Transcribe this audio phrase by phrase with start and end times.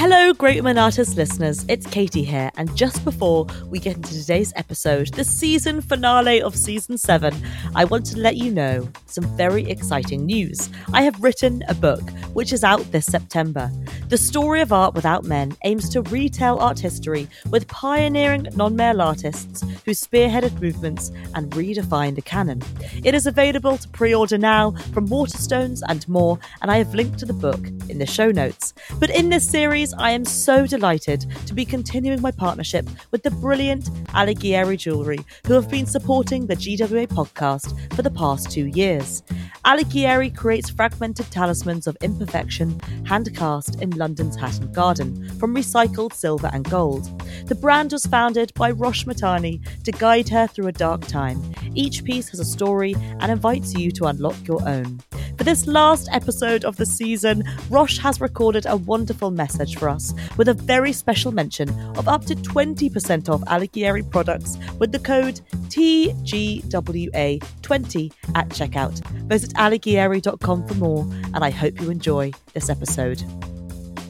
[0.00, 1.62] Hello, Great Women Artists listeners.
[1.68, 6.56] It's Katy here, and just before we get into today's episode, the season finale of
[6.56, 7.34] season seven,
[7.74, 10.70] I want to let you know some very exciting news.
[10.94, 12.00] I have written a book
[12.32, 13.70] which is out this September.
[14.08, 19.02] The Story of Art Without Men aims to retell art history with pioneering non male
[19.02, 22.62] artists who spearheaded movements and redefined the canon.
[23.04, 27.18] It is available to pre order now from Waterstones and more, and I have linked
[27.18, 27.60] to the book
[27.90, 28.72] in the show notes.
[28.98, 33.30] But in this series, I am so delighted to be continuing my partnership with the
[33.30, 39.22] brilliant Alighieri Jewellery, who have been supporting the GWA podcast for the past two years.
[39.64, 46.50] Alighieri creates fragmented talismans of imperfection, hand cast in London's Hatton Garden, from recycled silver
[46.52, 47.08] and gold.
[47.46, 51.42] The brand was founded by Rosh Mahtani to guide her through a dark time.
[51.74, 55.00] Each piece has a story and invites you to unlock your own.
[55.40, 60.14] For this last episode of the season, Rosh has recorded a wonderful message for us
[60.36, 65.40] with a very special mention of up to 20% off Alighieri products with the code
[65.68, 69.00] TGWA20 at checkout.
[69.28, 73.24] Visit alighieri.com for more, and I hope you enjoy this episode.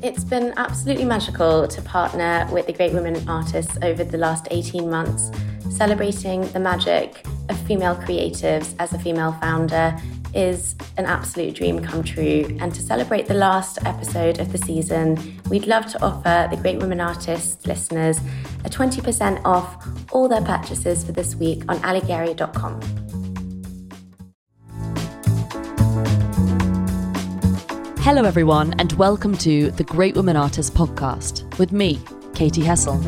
[0.03, 4.91] It's been absolutely magical to partner with the great women artists over the last 18
[4.91, 5.31] months,
[5.71, 9.97] celebrating the magic of female creatives as a female founder
[10.34, 12.56] is an absolute dream come true.
[12.61, 16.78] And to celebrate the last episode of the season, we'd love to offer the Great
[16.78, 18.19] Women Artists listeners
[18.64, 22.81] a 20% off all their purchases for this week on alighieri.com.
[28.00, 32.00] Hello, everyone, and welcome to the Great Women Artists podcast with me,
[32.34, 33.00] Katy Hessel.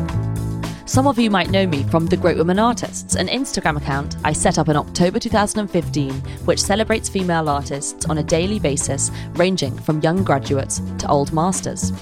[0.85, 4.33] Some of you might know me from The Great Women Artists, an Instagram account I
[4.33, 10.01] set up in October 2015, which celebrates female artists on a daily basis, ranging from
[10.01, 11.93] young graduates to old masters.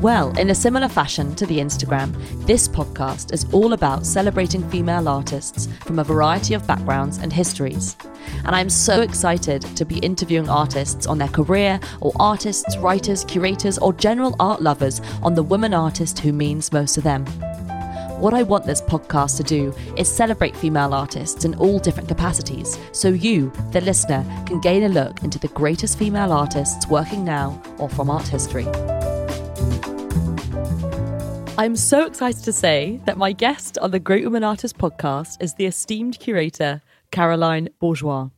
[0.00, 2.14] Well, in a similar fashion to the Instagram,
[2.46, 7.98] this podcast is all about celebrating female artists from a variety of backgrounds and histories.
[8.46, 13.76] And I'm so excited to be interviewing artists on their career, or artists, writers, curators,
[13.76, 17.26] or general art lovers on the woman artist who means most to them.
[18.20, 22.78] What I want this podcast to do is celebrate female artists in all different capacities,
[22.92, 27.58] so you, the listener, can gain a look into the greatest female artists working now
[27.78, 28.66] or from art history.
[31.56, 35.54] I'm so excited to say that my guest on the Great Women Artists podcast is
[35.54, 38.28] the esteemed curator, Caroline Bourgeois.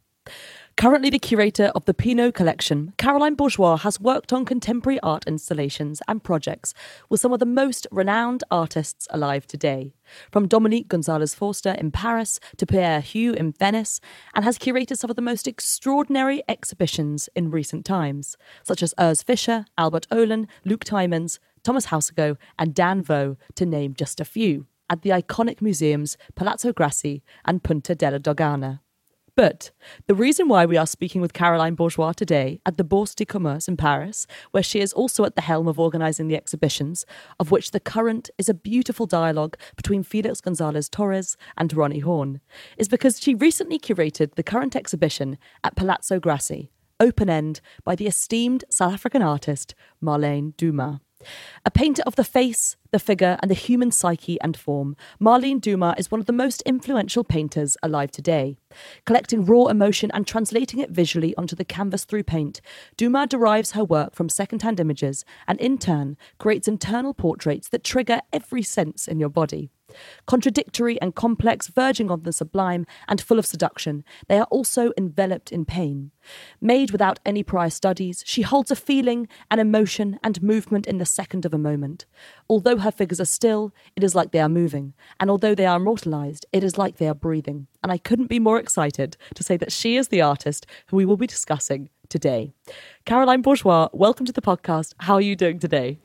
[0.76, 6.00] Currently the curator of the Pinault collection, Caroline Bourgeois has worked on contemporary art installations
[6.08, 6.72] and projects
[7.08, 9.92] with some of the most renowned artists alive today,
[10.30, 14.00] from Dominique Gonzalez Foerster in Paris to Pierre Huyghe in Venice,
[14.34, 19.22] and has curated some of the most extraordinary exhibitions in recent times, such as Urs
[19.24, 24.66] Fischer, Albert Oehlen, Luc Tuymans, Thomas Houseago, and Danh Vo, to name just a few,
[24.88, 28.80] at the iconic museums Palazzo Grassi and Punta della Dogana.
[29.34, 29.70] But
[30.08, 33.66] the reason why we are speaking with Caroline Bourgeois today at the Bourse du Commerce
[33.66, 37.06] in Paris, where she is also at the helm of organising the exhibitions,
[37.40, 42.40] of which the current is a beautiful dialogue between Felix Gonzalez Torres and Roni Horn,
[42.76, 48.06] is because she recently curated the current exhibition at Palazzo Grassi, open end by the
[48.06, 50.98] esteemed South African artist Marlene Dumas.
[51.64, 55.94] A painter of the face, the figure, and the human psyche and form, Marlene Dumas
[55.98, 58.56] is one of the most influential painters alive today.
[59.04, 62.60] Collecting raw emotion and translating it visually onto the canvas through paint,
[62.96, 68.20] Dumas derives her work from second-hand images and, in turn, creates internal portraits that trigger
[68.32, 69.70] every sense in your body.
[70.26, 75.52] Contradictory and complex, verging on the sublime, and full of seduction, they are also enveloped
[75.52, 76.10] in pain.
[76.60, 81.06] Made without any prior studies, she holds a feeling, an emotion, and movement in the
[81.06, 82.06] second of a moment.
[82.48, 85.76] Although her figures are still, it is like they are moving, and although they are
[85.76, 87.66] immortalized, it is like they are breathing.
[87.82, 91.04] And I couldn't be more excited to say that she is the artist who we
[91.04, 92.52] will be discussing today.
[93.06, 94.94] Caroline Bourgeois, welcome to the podcast.
[94.98, 95.98] How are you doing today?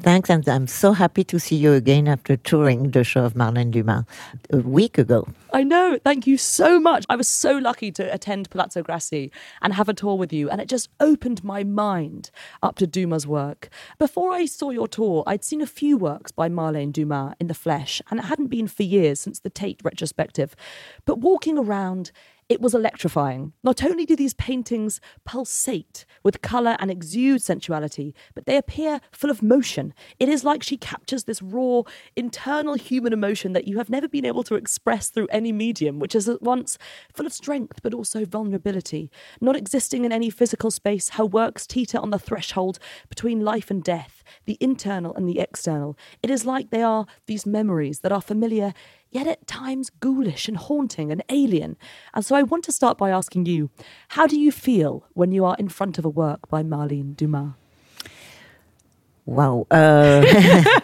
[0.00, 3.70] Thanks, and I'm so happy to see you again after touring the show of Marlene
[3.70, 4.04] Dumas
[4.52, 5.28] a week ago.
[5.52, 6.00] I know.
[6.02, 7.06] Thank you so much.
[7.08, 9.30] I was so lucky to attend Palazzo Grassi
[9.62, 13.24] and have a tour with you, and it just opened my mind up to Dumas'
[13.24, 13.68] work.
[14.00, 17.54] Before I saw your tour, I'd seen a few works by Marlene Dumas in the
[17.54, 20.56] flesh, and it hadn't been for years since the Tate retrospective.
[21.04, 22.10] But walking around,
[22.48, 23.52] it was electrifying.
[23.62, 29.30] Not only do these paintings pulsate with colour and exude sensuality, but they appear full
[29.30, 29.94] of motion.
[30.18, 31.82] It is like she captures this raw,
[32.16, 36.14] internal human emotion that you have never been able to express through any medium, which
[36.14, 36.78] is at once
[37.12, 39.10] full of strength but also vulnerability.
[39.40, 43.82] Not existing in any physical space, her works teeter on the threshold between life and
[43.82, 45.96] death, the internal and the external.
[46.22, 48.74] It is like they are these memories that are familiar,
[49.10, 51.76] yet at times ghoulish and haunting and alien.
[52.12, 53.70] And so I want to start by asking you
[54.08, 57.52] how do you feel when you are in front of a work by Marlene Dumas?
[59.26, 59.66] Wow.
[59.70, 60.22] Uh,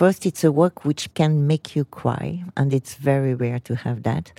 [0.00, 4.02] First, it's a work which can make you cry, and it's very rare to have
[4.04, 4.32] that.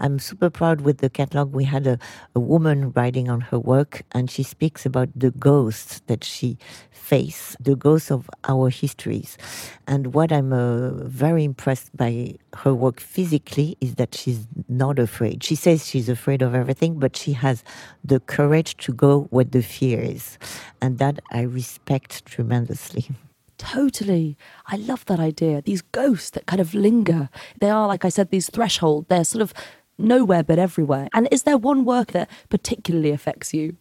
[0.00, 1.54] I'm super proud with the catalog.
[1.54, 1.96] We had a,
[2.34, 6.58] a woman writing on her work, and she speaks about the ghosts that she
[6.90, 9.38] faced, the ghosts of our histories.
[9.86, 15.44] And what I'm uh, very impressed by her work physically is that she's not afraid.
[15.44, 17.62] She says she's afraid of everything, but she has
[18.02, 20.36] the courage to go where the fear is.
[20.82, 23.06] And that I respect tremendously.
[23.58, 24.36] Totally.
[24.66, 25.62] I love that idea.
[25.62, 27.30] These ghosts that kind of linger.
[27.60, 29.06] They are, like I said, these threshold.
[29.08, 29.54] They're sort of
[29.98, 31.08] nowhere but everywhere.
[31.14, 33.76] And is there one work that particularly affects you?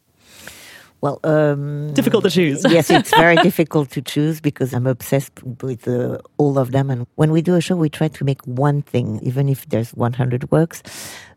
[1.01, 2.65] Well, um, difficult to choose.
[2.69, 6.89] yes, it's very difficult to choose because I'm obsessed with uh, all of them.
[6.89, 9.91] And when we do a show, we try to make one thing, even if there's
[9.93, 10.81] 100 works.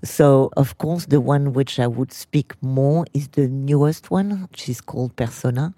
[0.03, 4.69] So, of course, the one which I would speak more is the newest one, which
[4.69, 5.75] is called Persona,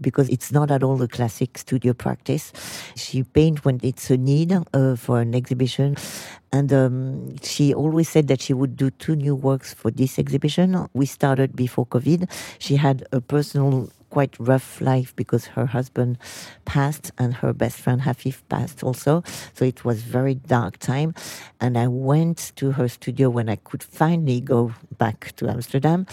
[0.00, 2.52] because it's not at all a classic studio practice.
[2.94, 5.96] She paints when it's a need uh, for an exhibition.
[6.52, 10.86] And um, she always said that she would do two new works for this exhibition.
[10.94, 12.30] We started before COVID.
[12.60, 16.16] She had a personal quite rough life because her husband
[16.64, 19.24] passed and her best friend Hafif passed also.
[19.54, 21.14] So it was very dark time.
[21.60, 26.06] And I went to her studio when I could finally go back to Amsterdam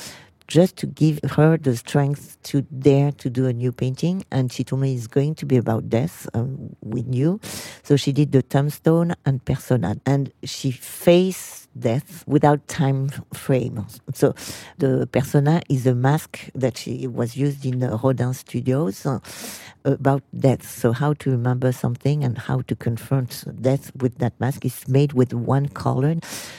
[0.52, 4.24] just to give her the strength to dare to do a new painting.
[4.32, 6.28] And she told me it's going to be about death.
[6.34, 7.40] Um, we knew.
[7.84, 9.96] So she did the tombstone and persona.
[10.06, 13.86] And she faced death without time frame.
[14.14, 14.36] So
[14.78, 19.20] the persona is a mask that she was used in Rodin studios uh,
[19.86, 20.68] about death.
[20.68, 25.14] So how to remember something and how to confront death with that mask is made
[25.14, 26.16] with one color.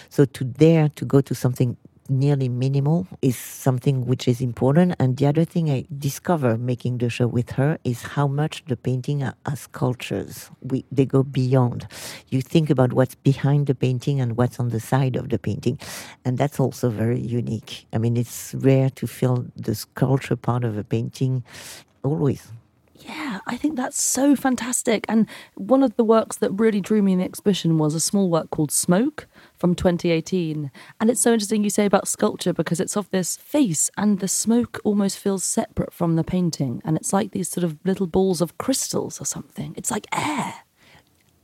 [0.08, 1.76] So to dare to go to something
[2.08, 4.94] nearly minimal is something which is important.
[4.98, 8.76] And the other thing I discover making the show with her is how much the
[8.76, 10.50] painting are, sculptures.
[10.62, 11.86] We, they go beyond.
[12.28, 15.78] You think about what's behind the painting and what's on the side of the painting.
[16.24, 17.86] And that's also very unique.
[17.92, 21.44] I mean, it's rare to feel the sculpture part of a painting
[22.02, 22.48] always.
[23.06, 25.04] Yeah, I think that's so fantastic.
[25.08, 28.30] And one of the works that really drew me in the exhibition was a small
[28.30, 29.26] work called Smoke
[29.56, 30.70] from 2018.
[31.00, 34.28] And it's so interesting you say about sculpture because it's of this face and the
[34.28, 36.80] smoke almost feels separate from the painting.
[36.84, 39.74] And it's like these sort of little balls of crystals or something.
[39.76, 40.54] It's like air.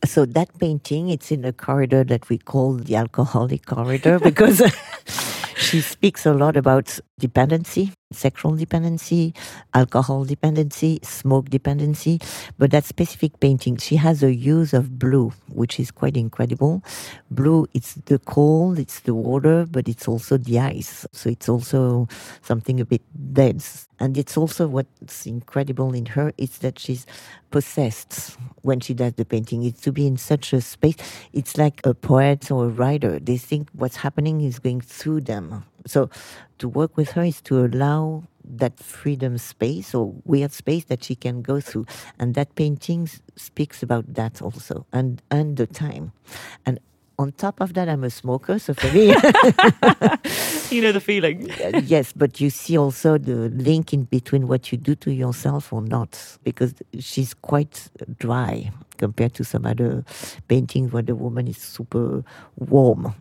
[0.05, 4.63] So that painting, it's in a corridor that we call the alcoholic corridor because
[5.57, 9.35] she speaks a lot about dependency sexual dependency,
[9.75, 12.21] alcohol dependency, smoke dependency.
[12.57, 16.83] But that specific painting, she has a use of blue, which is quite incredible.
[17.31, 21.07] Blue, it's the cold, it's the water, but it's also the ice.
[21.13, 22.09] So it's also
[22.41, 23.03] something a bit
[23.35, 23.89] dense.
[24.01, 27.05] And it's also what's incredible in her is that she's
[27.51, 29.65] possessed when she does the painting.
[29.65, 30.97] It's to be in such a space.
[31.33, 33.19] It's like a poet or a writer.
[33.19, 35.65] They think what's happening is going through them.
[35.87, 36.11] So
[36.59, 41.15] to work with her is to allow that freedom space or weird space that she
[41.15, 41.87] can go through.
[42.19, 46.13] And that painting speaks about that also and, and the time.
[46.65, 46.81] And
[47.19, 49.07] on top of that, I'm a smoker, so for me,
[50.71, 51.51] you know the feeling.
[51.59, 55.73] Uh, yes, but you see also the link in between what you do to yourself
[55.73, 57.89] or not, because she's quite
[58.21, 60.05] dry compared to some other
[60.49, 62.23] paintings where the woman is super
[62.57, 63.15] warm.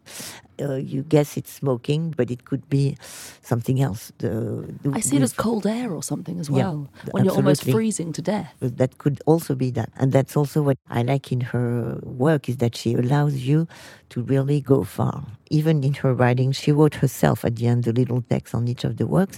[0.60, 2.98] Uh, you guess it's smoking, but it could be
[3.44, 4.12] something else.
[4.18, 7.24] The, the I see it as cold air or something as well, yeah, when absolutely.
[7.26, 8.56] you're almost freezing to death.
[8.60, 12.58] That could also be that, and that's also what I like in her work is
[12.58, 13.68] that she allows you
[14.10, 15.28] to really go far.
[15.52, 18.84] Even in her writing, she wrote herself at the end the little text on each
[18.84, 19.38] of the works.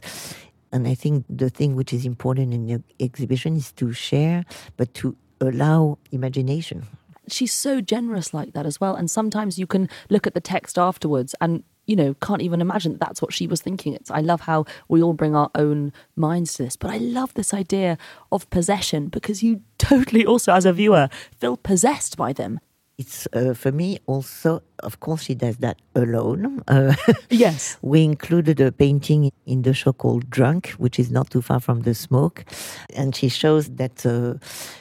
[0.71, 4.45] And I think the thing which is important in the exhibition is to share,
[4.77, 6.87] but to allow imagination.
[7.27, 8.95] She's so generous like that as well.
[8.95, 12.91] And sometimes you can look at the text afterwards and you know, can't even imagine
[12.91, 13.95] that that's what she was thinking.
[13.95, 17.33] It's I love how we all bring our own minds to this, but I love
[17.33, 17.97] this idea
[18.31, 22.59] of possession because you totally also, as a viewer, feel possessed by them.
[22.99, 26.63] It's uh, for me also, of course, she does that alone.
[26.67, 26.95] Uh,
[27.29, 27.77] yes.
[27.81, 31.81] we included a painting in the show called Drunk, which is not too far from
[31.81, 32.45] the smoke.
[32.93, 34.35] And she shows that uh,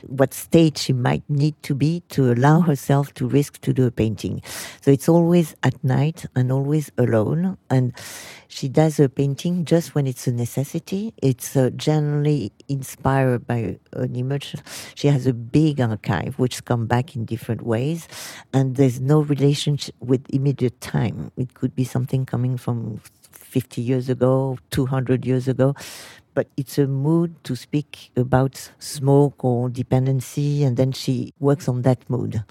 [0.06, 3.90] what state she might need to be to allow herself to risk to do a
[3.90, 4.42] painting.
[4.80, 7.58] So it's always at night and always alone.
[7.70, 7.92] And
[8.48, 11.12] she does a painting just when it's a necessity.
[11.22, 14.54] It's uh, generally inspired by an image.
[14.94, 18.08] She has a big archive, which come back in different ways
[18.52, 21.30] and there's no relationship with immediate time.
[21.36, 23.00] It could be something coming from
[23.32, 25.74] 50 years ago, 200 years ago,
[26.38, 31.82] but it's a mood to speak about smoke or dependency, and then she works on
[31.82, 32.44] that mood.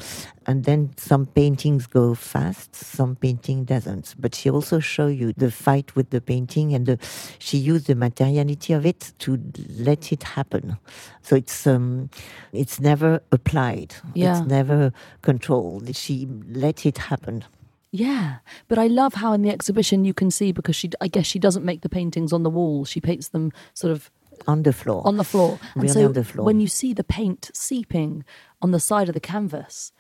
[0.46, 4.14] And then some paintings go fast, some painting doesn't.
[4.20, 7.00] But she also show you the fight with the painting, and the,
[7.40, 9.42] she used the materiality of it to
[9.80, 10.76] let it happen.
[11.22, 12.10] So it's um,
[12.52, 13.96] it's never applied.
[14.14, 14.38] Yeah.
[14.38, 14.92] It's never
[15.22, 15.96] controlled.
[15.96, 17.46] She let it happen.
[17.92, 21.26] Yeah, but I love how in the exhibition you can see because she, I guess
[21.26, 22.86] she doesn't make the paintings on the wall.
[22.86, 24.12] She paints them sort of
[24.46, 25.02] on the floor.
[25.06, 25.60] On the floor.
[25.74, 26.46] And really so on the floor.
[26.46, 28.24] when you see the paint seeping
[28.62, 29.92] on the side of the canvas,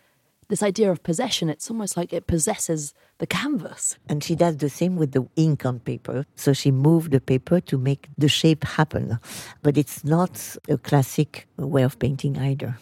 [0.50, 3.98] this idea of possession, it's almost like it possesses the canvas.
[4.08, 6.25] And she does the same with the ink on paper.
[6.36, 9.20] So she moved the paper to make the shape happen.
[9.62, 12.77] But it's not a classic way of painting either.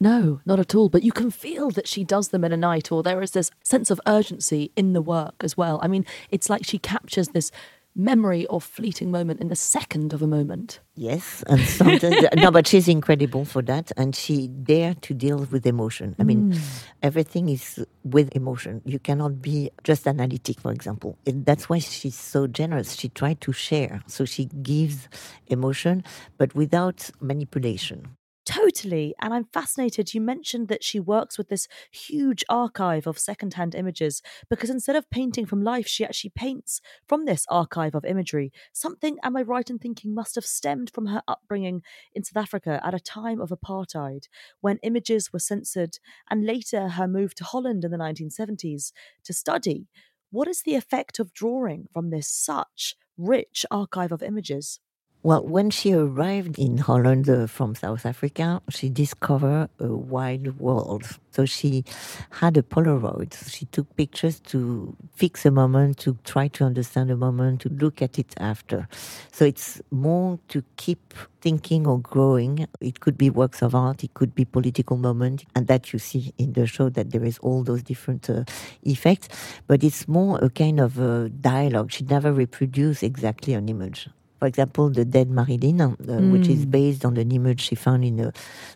[0.00, 0.88] No, not at all.
[0.88, 3.50] But you can feel that she does them in a night, or there is this
[3.62, 5.78] sense of urgency in the work as well.
[5.82, 7.52] I mean, it's like she captures this
[7.96, 10.80] memory or fleeting moment in the second of a moment.
[10.94, 15.66] Yes, and sometimes no, but she's incredible for that, and she dare to deal with
[15.66, 16.14] emotion.
[16.18, 16.84] I mean, mm.
[17.02, 18.80] everything is with emotion.
[18.84, 21.18] You cannot be just analytic, for example.
[21.26, 22.94] And that's why she's so generous.
[22.94, 25.08] She tried to share, so she gives
[25.48, 26.04] emotion,
[26.38, 28.16] but without manipulation.
[28.46, 29.14] Totally.
[29.20, 30.14] And I'm fascinated.
[30.14, 35.10] You mentioned that she works with this huge archive of secondhand images because instead of
[35.10, 38.50] painting from life, she actually paints from this archive of imagery.
[38.72, 41.82] Something, am I right in thinking, must have stemmed from her upbringing
[42.14, 44.24] in South Africa at a time of apartheid
[44.60, 45.98] when images were censored,
[46.30, 48.92] and later her move to Holland in the 1970s
[49.24, 49.86] to study.
[50.30, 54.80] What is the effect of drawing from this such rich archive of images?
[55.22, 61.04] Well, when she arrived in Holland uh, from South Africa, she discovered a wide world.
[61.32, 61.84] So she
[62.30, 63.34] had a Polaroid.
[63.50, 68.00] She took pictures to fix a moment, to try to understand a moment, to look
[68.00, 68.88] at it after.
[69.30, 71.12] So it's more to keep
[71.42, 72.66] thinking or growing.
[72.80, 76.32] It could be works of art, it could be political moment, and that you see
[76.38, 78.44] in the show that there is all those different uh,
[78.84, 79.28] effects.
[79.66, 81.92] But it's more a kind of a dialogue.
[81.92, 84.08] She never reproduced exactly an image
[84.40, 86.32] for example, the dead Marilyn, uh, mm.
[86.32, 86.70] which is hmm.
[86.70, 88.32] based on an image she found in a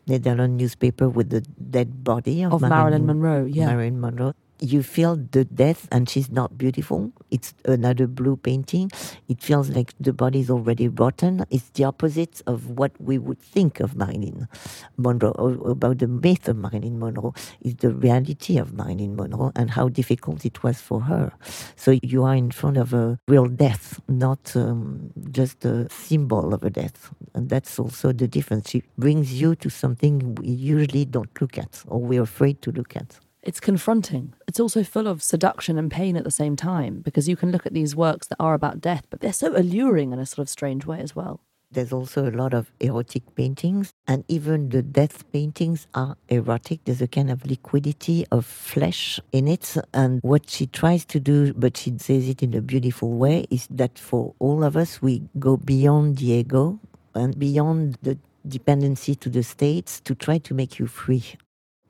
[0.06, 3.44] Netherlands newspaper with the dead body of, of Marilyn, Marilyn Monroe.
[3.46, 7.12] Yeah, Marilyn Monroe you feel the death and she's not beautiful.
[7.30, 8.90] It's another blue painting.
[9.28, 11.44] It feels like the body is already rotten.
[11.50, 14.48] It's the opposite of what we would think of Marilyn
[14.96, 15.32] Monroe
[15.64, 17.34] about the myth of Marilyn Monroe.
[17.60, 21.32] Is the reality of Marilyn Monroe and how difficult it was for her.
[21.76, 26.62] So you are in front of a real death, not um, just a symbol of
[26.62, 27.12] a death.
[27.34, 28.70] And that's also the difference.
[28.70, 32.96] She brings you to something we usually don't look at or we're afraid to look
[32.96, 34.32] at it's confronting.
[34.48, 37.66] It's also full of seduction and pain at the same time because you can look
[37.66, 40.48] at these works that are about death, but they're so alluring in a sort of
[40.48, 41.40] strange way as well.
[41.70, 46.84] There's also a lot of erotic paintings, and even the death paintings are erotic.
[46.84, 49.76] There's a kind of liquidity of flesh in it.
[49.92, 53.66] And what she tries to do, but she says it in a beautiful way, is
[53.70, 56.78] that for all of us, we go beyond the ego
[57.12, 61.24] and beyond the dependency to the states to try to make you free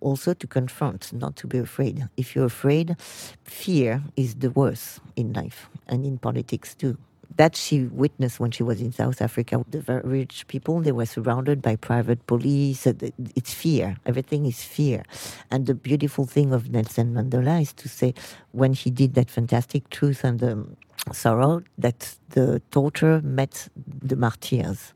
[0.04, 2.08] also to confront, not to be afraid.
[2.16, 2.96] If you're afraid,
[3.42, 6.98] fear is the worst in life and in politics too.
[7.36, 9.58] That she witnessed when she was in South Africa.
[9.58, 12.86] With the very rich people, they were surrounded by private police.
[12.86, 13.96] It's fear.
[14.06, 15.02] Everything is fear.
[15.50, 18.14] And the beautiful thing of Nelson Mandela is to say,
[18.52, 20.76] when he did that fantastic truth and um,
[21.12, 23.68] sorrow, that the torture met
[24.02, 24.94] the martyrs.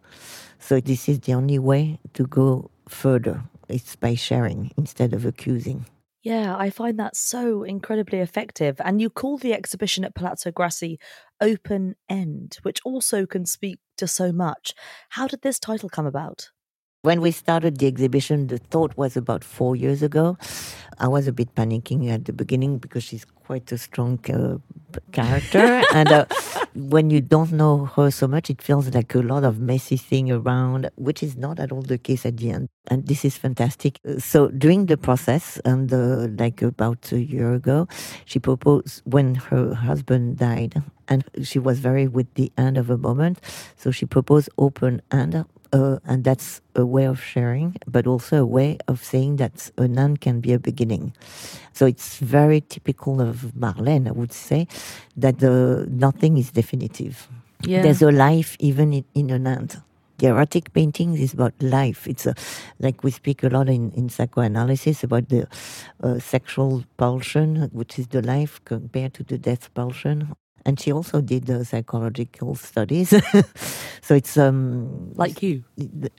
[0.61, 5.87] So this is the only way to go further it's by sharing instead of accusing.
[6.22, 8.80] Yeah, I find that so incredibly effective.
[8.84, 10.98] And you call the exhibition at Palazzo Grassi
[11.40, 14.75] Open End, which also can speak to so much.
[15.10, 16.50] How did this title come about?
[17.02, 20.37] When we started the exhibition, the thought was about four years ago.
[20.99, 24.59] I was a bit panicking at the beginning because she's quite a strong uh,
[25.12, 25.81] character.
[25.95, 26.26] and uh,
[26.75, 30.33] when you don't know her so much, it feels like a lot of messy thing
[30.33, 32.69] around, which is not at all the case at the end.
[32.88, 34.00] And this is fantastic.
[34.19, 37.87] So during the process, and uh, like about a year ago,
[38.25, 42.99] she proposed when her husband died, and she was very with the end of a
[42.99, 43.40] moment.
[43.76, 48.46] So she proposed open end uh, and that's a way of sharing, but also a
[48.46, 51.12] way of saying that a nun can be a beginning.
[51.72, 54.66] So it's very typical of Marlene, I would say,
[55.16, 57.28] that the, nothing is definitive.
[57.64, 57.82] Yeah.
[57.82, 59.68] There's a life even in, in a nun.
[60.18, 62.08] The erotic painting is about life.
[62.08, 62.34] It's a,
[62.80, 65.46] like we speak a lot in, in psychoanalysis about the
[66.02, 70.34] uh, sexual pulsion, which is the life compared to the death pulsion
[70.68, 73.08] and she also did uh, psychological studies.
[74.02, 75.64] so it's um, like you,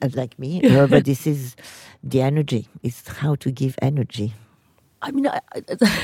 [0.01, 0.63] uh, like me.
[0.75, 1.55] uh, but this is
[2.01, 2.67] the energy.
[2.81, 4.33] It's how to give energy.
[5.03, 5.63] I mean, I, I,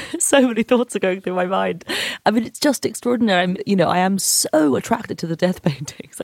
[0.19, 1.85] so many thoughts are going through my mind.
[2.27, 3.41] I mean, it's just extraordinary.
[3.41, 6.21] I'm, you know, I am so attracted to the death paintings.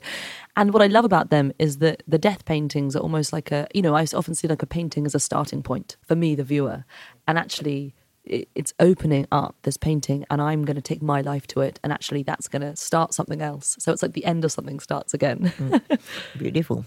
[0.56, 3.66] And what I love about them is that the death paintings are almost like a,
[3.74, 6.44] you know, I often see like a painting as a starting point for me, the
[6.44, 6.84] viewer.
[7.26, 11.60] And actually, it's opening up this painting and I'm going to take my life to
[11.60, 13.76] it and actually that's going to start something else.
[13.80, 15.52] So it's like the end of something starts again.
[15.58, 15.98] Mm.
[16.38, 16.84] Beautiful.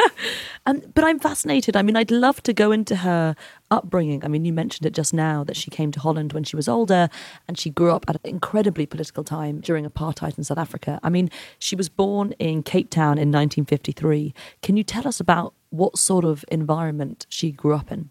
[0.66, 1.76] um, but I'm fascinated.
[1.76, 3.36] I mean, I'd love to go into her
[3.70, 4.24] upbringing.
[4.24, 6.68] I mean, you mentioned it just now that she came to Holland when she was
[6.68, 7.08] older
[7.46, 10.98] and she grew up at an incredibly political time during apartheid in South Africa.
[11.04, 14.34] I mean, she was born in Cape Town in 1953.
[14.62, 18.10] Can you tell us about what sort of environment she grew up in?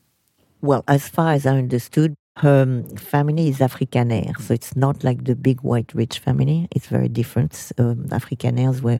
[0.61, 5.35] Well, as far as I understood, her family is Afrikaner, so it's not like the
[5.35, 6.67] big white rich family.
[6.71, 7.71] It's very different.
[7.77, 8.99] Um, Afrikaners were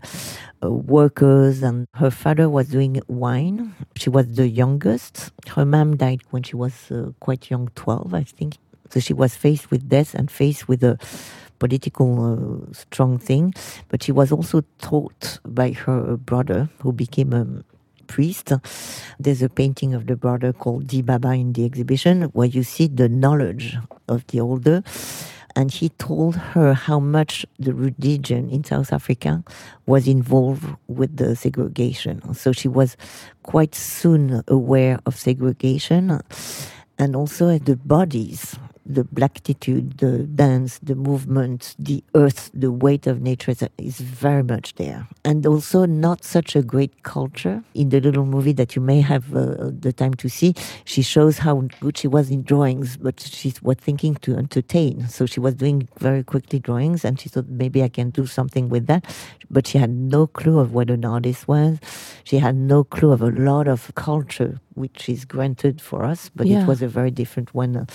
[0.64, 3.74] uh, workers, and her father was doing wine.
[3.96, 5.32] She was the youngest.
[5.48, 8.58] Her mom died when she was uh, quite young, 12, I think.
[8.90, 10.98] So she was faced with death and faced with a
[11.60, 13.54] political uh, strong thing.
[13.88, 17.48] But she was also taught by her brother, who became a
[18.02, 18.52] priest.
[19.20, 22.88] There's a painting of the brother called Di Baba in the exhibition where you see
[22.88, 23.78] the knowledge
[24.08, 24.84] of the older.
[25.56, 29.44] And he told her how much the religion in South Africa
[29.86, 32.34] was involved with the segregation.
[32.34, 32.96] So she was
[33.44, 36.22] quite soon aware of segregation
[36.98, 38.56] and also the bodies
[38.94, 44.76] the blackitude, the dance, the movement, the earth, the weight of nature is very much
[44.76, 45.08] there.
[45.24, 47.64] And also not such a great culture.
[47.74, 50.56] In the little movie that you may have uh, the time to see,
[50.86, 55.08] she shows how good she was in drawings, but she was thinking to entertain.
[55.08, 58.70] So she was doing very quickly drawings and she thought maybe I can do something
[58.70, 59.06] with that.
[59.50, 61.80] But she had no clue of what an artist was.
[62.24, 66.48] She had no clue of a lot of culture which is granted for us, but
[66.48, 66.64] yeah.
[66.64, 67.88] it was a very different one.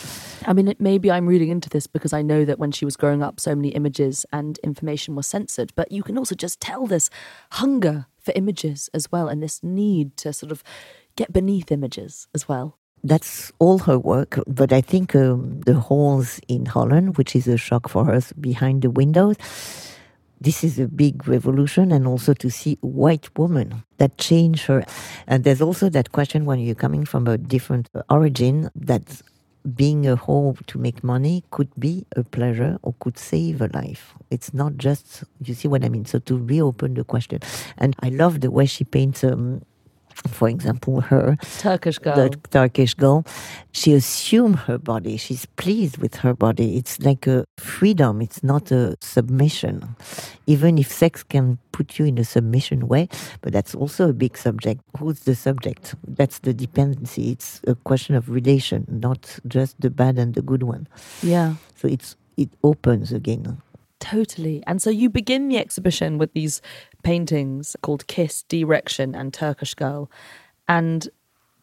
[0.46, 2.96] I mean, it, maybe I'm reading into this because I know that when she was
[2.96, 6.86] growing up, so many images and information were censored, but you can also just tell
[6.86, 7.10] this
[7.52, 10.62] hunger for images as well and this need to sort of
[11.16, 12.78] get beneath images as well.
[13.04, 17.56] That's all her work, but I think um, the halls in Holland, which is a
[17.56, 19.36] shock for us behind the windows,
[20.40, 24.84] this is a big revolution and also to see white woman that change her
[25.26, 29.22] and there's also that question when you're coming from a different origin that
[29.74, 34.14] being a whole to make money could be a pleasure or could save a life.
[34.30, 36.04] It's not just, you see what I mean?
[36.04, 37.40] So to reopen the question.
[37.78, 39.62] And I love the way she paints um,
[40.36, 43.24] for example, her Turkish girl, the Turkish girl,
[43.72, 45.16] she assumes her body.
[45.16, 46.76] She's pleased with her body.
[46.76, 48.20] It's like a freedom.
[48.20, 49.96] It's not a submission.
[50.46, 53.08] Even if sex can put you in a submission way,
[53.40, 54.80] but that's also a big subject.
[54.98, 55.94] Who's the subject?
[56.06, 57.30] That's the dependency.
[57.32, 60.86] It's a question of relation, not just the bad and the good one.
[61.22, 61.54] Yeah.
[61.76, 63.62] So it's it opens again.
[63.98, 64.62] Totally.
[64.66, 66.60] And so you begin the exhibition with these
[67.02, 70.10] paintings called Kiss, Direction, and Turkish Girl.
[70.68, 71.08] And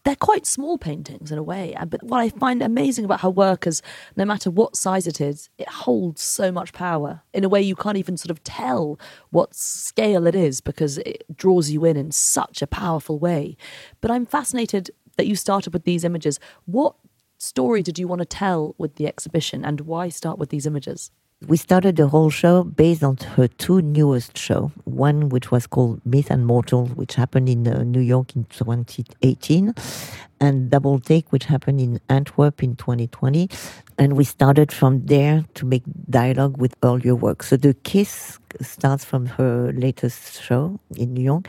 [0.04, 1.74] they're quite small paintings in a way.
[1.86, 3.80] But what I find amazing about her work is
[4.16, 7.74] no matter what size it is, it holds so much power in a way you
[7.74, 8.98] can't even sort of tell
[9.30, 13.56] what scale it is because it draws you in in such a powerful way.
[14.02, 16.38] But I'm fascinated that you started with these images.
[16.66, 16.96] What
[17.38, 21.10] story did you want to tell with the exhibition and why start with these images?
[21.46, 24.72] We started the whole show based on her two newest show.
[24.84, 29.74] One which was called Myth and Mortal, which happened in uh, New York in 2018,
[30.40, 33.48] and Double Take, which happened in Antwerp in 2020.
[33.98, 37.42] And we started from there to make dialogue with earlier work.
[37.42, 41.48] So the kiss starts from her latest show in New York.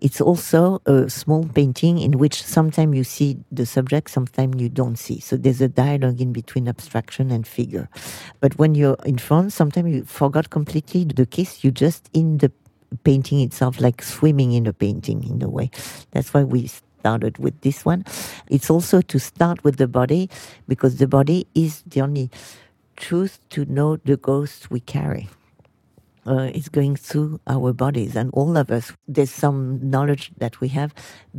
[0.00, 4.96] It's also a small painting in which sometimes you see the subject, sometimes you don't
[4.96, 5.20] see.
[5.20, 7.88] So there's a dialogue in between abstraction and figure.
[8.40, 11.62] But when you're in front, sometimes you forgot completely the kiss.
[11.62, 12.50] You're just in the
[13.04, 15.70] painting itself, like swimming in a painting in a way.
[16.12, 18.04] That's why we started with this one.
[18.48, 20.30] It's also to start with the body
[20.66, 22.30] because the body is the only
[22.96, 25.28] truth to know the ghost we carry.
[26.26, 30.68] Uh, it's going through our bodies, and all of us, there's some knowledge that we
[30.68, 30.94] have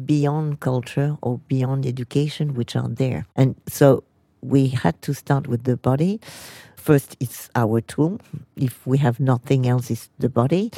[0.06, 3.26] beyond culture or beyond education, which are there.
[3.36, 4.04] And so
[4.42, 6.20] we had to start with the body.
[6.76, 8.20] First, it's our tool.
[8.56, 10.72] If we have nothing else, it's the body.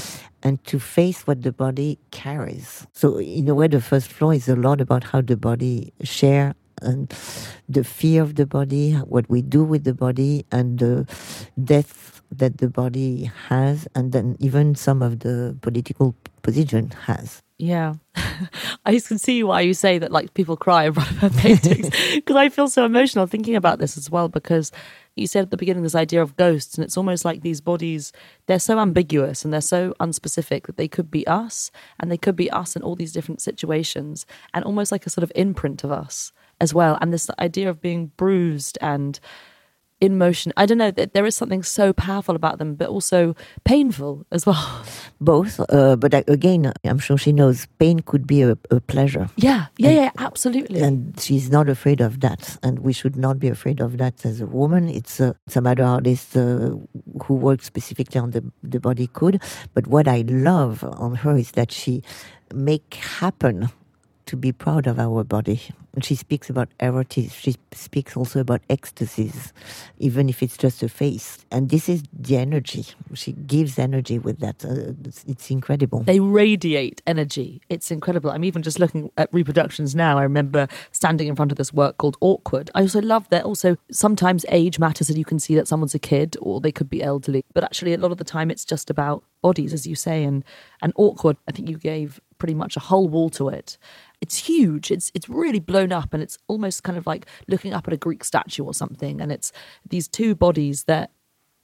[0.44, 2.86] And to face what the body carries.
[2.92, 6.56] So, in a way, the first floor is a lot about how the body share
[6.82, 7.14] and
[7.70, 11.08] the fear of the body, what we do with the body, and the
[11.64, 17.42] death that the body has, and then even some of the political position has.
[17.58, 17.94] Yeah.
[18.86, 21.90] I can see why you say that like people cry in front of her paintings
[22.16, 24.72] because I feel so emotional thinking about this as well because
[25.16, 28.12] you said at the beginning this idea of ghosts and it's almost like these bodies
[28.48, 32.36] they're so ambiguous and they're so unspecific that they could be us and they could
[32.36, 35.92] be us in all these different situations and almost like a sort of imprint of
[35.92, 36.98] us as well.
[37.02, 39.20] And this idea of being bruised and
[40.04, 40.52] in motion.
[40.58, 40.92] I don't know.
[40.92, 44.84] that There is something so powerful about them, but also painful as well.
[45.22, 49.30] Both, uh, but again, I'm sure she knows pain could be a, a pleasure.
[49.38, 50.82] Yeah, yeah, and, yeah, absolutely.
[50.82, 54.42] And she's not afraid of that, and we should not be afraid of that as
[54.42, 54.90] a woman.
[54.90, 56.72] It's a, some other artist uh,
[57.24, 59.42] who works specifically on the the body could,
[59.74, 62.04] but what I love on her is that she
[62.54, 63.70] make happen
[64.26, 65.62] to be proud of our body.
[65.94, 67.30] And she speaks about eroticism.
[67.40, 69.54] She speaks also about ecstasies,
[70.00, 71.46] even if it's just a face.
[71.52, 72.86] And this is the energy.
[73.14, 74.66] She gives energy with that.
[74.66, 76.00] Uh, it's, it's, incredible.
[76.00, 77.62] They radiate energy.
[77.70, 78.32] It's incredible.
[78.32, 80.18] I'm even just looking at reproductions now.
[80.18, 82.72] I remember standing in front of this work called Awkward.
[82.74, 86.00] I also love that also sometimes age matters and you can see that someone's a
[86.00, 87.46] kid or they could be elderly.
[87.54, 90.24] But actually, a lot of the time, it's just about bodies, as you say.
[90.24, 90.44] And,
[90.82, 93.78] and Awkward, I think you gave pretty much a whole wall to it
[94.24, 94.90] it's huge.
[94.90, 97.98] It's it's really blown up, and it's almost kind of like looking up at a
[97.98, 99.20] Greek statue or something.
[99.20, 99.52] And it's
[99.88, 101.12] these two bodies that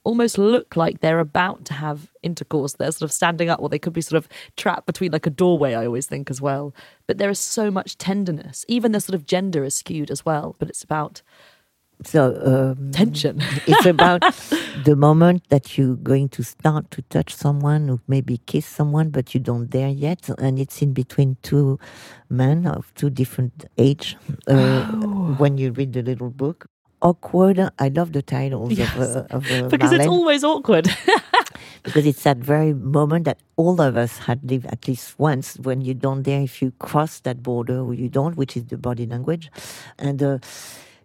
[0.04, 2.74] almost look like they're about to have intercourse.
[2.74, 5.30] They're sort of standing up, or they could be sort of trapped between like a
[5.30, 5.72] doorway.
[5.72, 6.74] I always think as well.
[7.06, 8.66] But there is so much tenderness.
[8.68, 10.54] Even the sort of gender is skewed as well.
[10.58, 11.22] But it's about
[12.04, 13.38] so um, tension.
[13.66, 14.22] it's about
[14.84, 19.34] the moment that you're going to start to touch someone, or maybe kiss someone, but
[19.34, 21.78] you don't dare yet, and it's in between two
[22.28, 24.16] men of two different age.
[24.46, 25.34] Uh, oh.
[25.38, 26.66] When you read the little book,
[27.02, 27.60] awkward.
[27.78, 28.94] I love the titles yes.
[28.94, 29.98] of, uh, of uh, because Marlene.
[29.98, 30.88] it's always awkward.
[31.82, 35.80] because it's that very moment that all of us had lived at least once when
[35.80, 39.06] you don't dare if you cross that border or you don't, which is the body
[39.06, 39.50] language,
[39.98, 40.38] and uh,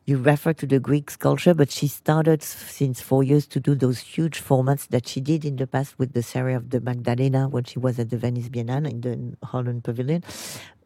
[0.05, 3.99] you refer to the Greek sculpture, but she started since four years to do those
[3.99, 7.63] huge formats that she did in the past with the series of the Magdalena when
[7.63, 10.23] she was at the Venice Biennale in the Holland Pavilion,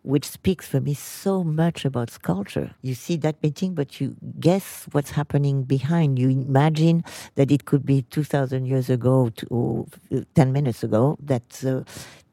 [0.04, 2.72] which speaks for me so much about sculpture.
[2.82, 6.18] You see that painting, but you guess what's happening behind.
[6.18, 7.04] You imagine
[7.36, 9.86] that it could be 2,000 years ago or
[10.36, 11.18] 10 minutes ago.
[11.22, 11.84] That uh,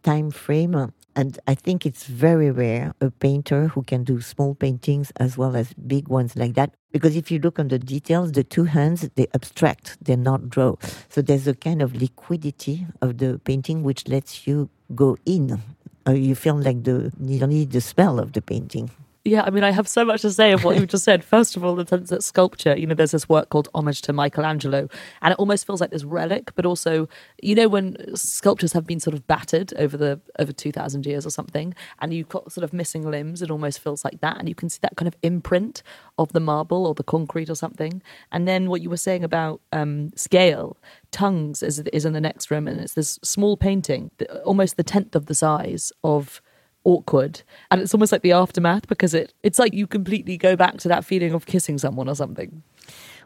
[0.04, 5.10] time frame and I think it's very rare a painter who can do small paintings
[5.16, 6.74] as well as big ones like that.
[6.92, 10.76] Because if you look on the details, the two hands, they abstract, they're not draw.
[11.08, 15.62] So there's a kind of liquidity of the painting which lets you go in.
[16.06, 18.90] Uh, you feel like the nearly the smell of the painting.
[19.26, 21.24] Yeah, I mean, I have so much to say of what you just said.
[21.24, 24.12] First of all, the sense of sculpture, you know, there's this work called Homage to
[24.12, 24.88] Michelangelo,
[25.20, 27.08] and it almost feels like this relic, but also,
[27.42, 31.26] you know, when sculptures have been sort of battered over the over two thousand years
[31.26, 34.48] or something, and you've got sort of missing limbs, it almost feels like that, and
[34.48, 35.82] you can see that kind of imprint
[36.18, 38.00] of the marble or the concrete or something.
[38.30, 40.76] And then what you were saying about um, scale,
[41.10, 44.12] tongues is is in the next room, and it's this small painting,
[44.44, 46.40] almost the tenth of the size of
[46.86, 47.42] awkward.
[47.70, 50.88] And it's almost like the aftermath because it it's like you completely go back to
[50.88, 52.62] that feeling of kissing someone or something.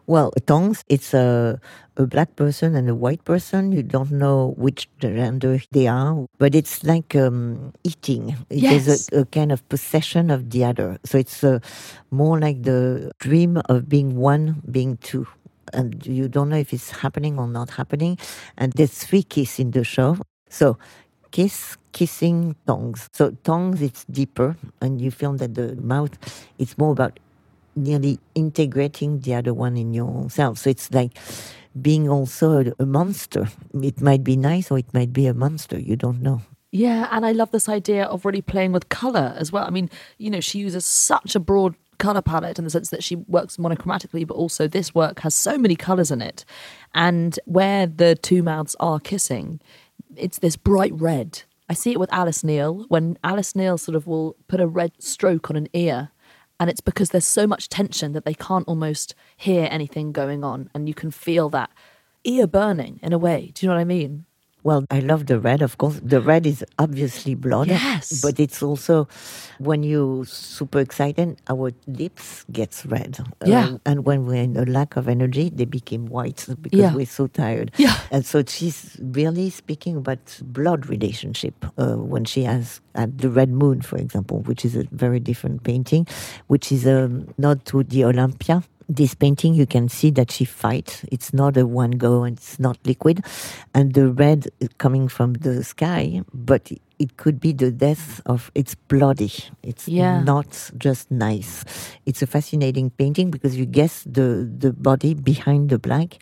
[0.07, 1.61] Well tongues it's a,
[1.97, 3.71] a black person and a white person.
[3.71, 8.31] You don't know which gender they are but it's like um, eating.
[8.49, 8.87] It yes.
[8.87, 10.99] is a, a, kind of possession of the other.
[11.05, 11.61] So it's uh,
[12.11, 15.27] more like the dream of being one being two.
[15.73, 18.19] And you don't know if it's happening or not happening.
[18.57, 20.17] And there's three kisses in the show.
[20.49, 20.79] So
[21.31, 23.09] kiss, kissing tongues.
[23.13, 26.13] So tongues, it's deeper, and you feel that the mouth,
[26.59, 27.19] it's more about
[27.77, 30.59] nearly integrating the other one in yourself.
[30.59, 31.13] So it's like
[31.81, 33.49] being also a, monster.
[33.83, 35.79] It might be nice or it might be a monster.
[35.79, 36.43] You don't know.
[36.73, 39.65] Yeah, and I love this idea of really playing with color as well.
[39.65, 43.05] I mean, you know, she uses such a broad color palette in the sense that
[43.05, 46.45] she works monochromatically, but also this work has so many colors in it.
[46.95, 49.61] And where the two mouths are kissing,
[50.17, 51.43] it's this bright red.
[51.69, 55.01] I see it with Alice Neel when Alice Neel sort of will put a red
[55.01, 56.11] stroke on an ear.
[56.59, 60.69] And it's because there's so much tension that they can't almost hear anything going on.
[60.75, 61.71] And you can feel that
[62.25, 63.53] ear burning in a way.
[63.55, 64.27] Do you know what I mean?
[64.63, 66.01] Well, I love the red, of course.
[66.03, 67.69] The red is obviously blood.
[67.69, 68.21] Yes.
[68.21, 69.09] But it's also
[69.59, 73.19] when you're super excited, our lips gets red.
[73.45, 73.71] Yeah.
[73.75, 76.95] Uh, and when we're in a lack of energy, they become white because Yeah.
[76.95, 77.73] we're so tired.
[77.77, 77.97] Yeah.
[78.11, 83.51] And so she's really speaking about blood relationship uh, when she has at the Red
[83.51, 86.07] Moon, for example, which is a very different painting,
[86.49, 88.63] which is a nod to the Olympia.
[88.93, 91.05] This painting, you can see that she fights.
[91.13, 93.25] It's not a one go and it's not liquid.
[93.73, 94.49] And the red
[94.79, 99.33] coming from the sky, but it could be the death of, it's bloody.
[99.63, 100.23] It's Yeah.
[100.25, 101.65] not just nice.
[102.05, 106.19] It's a fascinating painting because you guess the, the body behind the black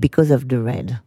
[0.00, 0.98] because of the red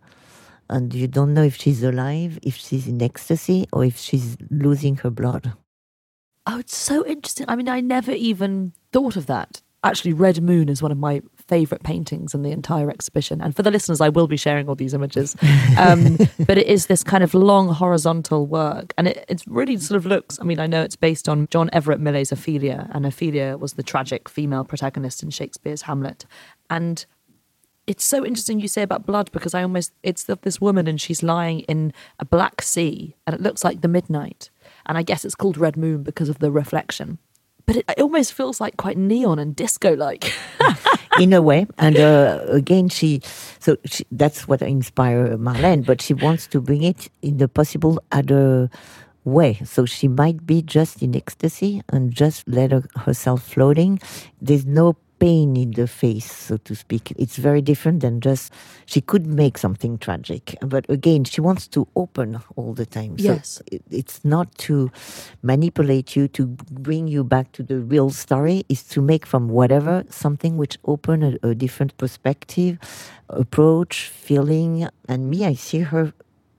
[0.70, 4.98] and you don't know if she's alive, if she's in ecstasy, or if she's losing
[4.98, 5.54] her blood.
[6.46, 7.46] Oh, it's so interesting.
[7.50, 9.64] I mean, I never even thought of that.
[9.84, 13.42] Actually, Red Moon is one of my favourite paintings in the entire exhibition.
[13.42, 15.36] And for the listeners, I will be sharing all these images.
[15.78, 18.94] Um, but it is this kind of long horizontal work.
[18.98, 21.70] And it, it really sort of looks, I mean, I know it's based on John
[21.72, 22.90] Everett Millais' Ophelia.
[22.92, 26.26] And Ophelia was the tragic female protagonist in Shakespeare's Hamlet.
[26.70, 27.06] And
[27.90, 31.24] it's so interesting you say about blood because I almost it's this woman and she's
[31.24, 34.52] lying in a black sea and it looks like the midnight
[34.86, 37.18] and I guess it's called red moon because of the reflection
[37.70, 40.34] but it, it almost feels like quite neon and disco like
[41.20, 41.68] in a way.
[41.78, 43.22] And uh, again, she
[43.60, 48.02] so she, that's what inspired Marlene, but she wants to bring it in the possible
[48.12, 48.72] other
[49.24, 49.62] way.
[49.66, 54.00] So she might be just in ecstasy and just let her, herself floating.
[54.42, 57.14] There's no pain in the face, so to speak.
[57.18, 58.54] It's very different than just
[58.86, 63.18] she could make something tragic, but again, she wants to open all the time.
[63.18, 63.62] So Yes.
[63.72, 64.90] it- it's not to
[65.44, 68.64] manipulate you to bring you back to the real story.
[68.70, 72.78] Is to make from whatever something which open a, a different perspective
[73.30, 74.88] approach feeling.
[75.08, 76.14] And me i see her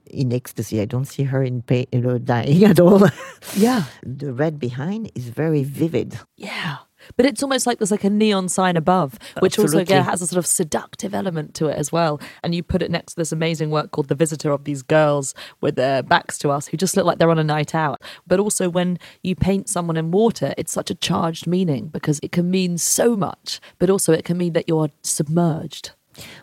[0.09, 0.81] in ecstasy.
[0.81, 3.07] I don't see her in pain you know, dying at all.
[3.55, 3.83] Yeah.
[4.03, 6.19] The red behind is very vivid.
[6.37, 6.77] Yeah
[7.17, 10.27] but it's almost like there's like a neon sign above which also again has a
[10.27, 13.31] sort of seductive element to it as well and you put it next to this
[13.31, 16.95] amazing work called the visitor of these girls with their backs to us who just
[16.95, 20.53] look like they're on a night out but also when you paint someone in water
[20.57, 24.37] it's such a charged meaning because it can mean so much but also it can
[24.37, 25.91] mean that you're submerged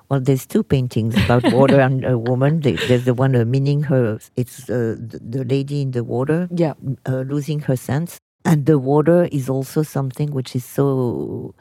[0.09, 2.61] Well, there's two paintings about water and a woman.
[2.63, 4.19] There's the one uh, meaning her.
[4.35, 6.73] It's uh, the, the lady in the water, Yeah.
[7.07, 11.55] uh, losing her sense, and the water is also something which is so